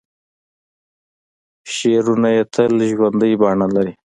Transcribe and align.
شعرونه 1.75 2.29
یې 2.35 2.43
تل 2.53 2.73
ژوندۍ 2.91 3.33
بڼه 3.41 3.67
لري. 3.75 3.93